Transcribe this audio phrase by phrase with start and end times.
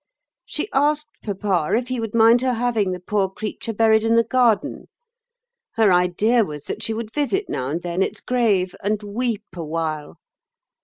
[0.45, 4.23] She asked papa if he would mind her having the poor creature buried in the
[4.23, 4.87] garden.
[5.73, 10.17] Her idea was that she would visit now and then its grave and weep awhile.